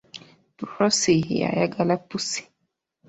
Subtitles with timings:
[0.61, 2.41] Prosy yayagala pussi.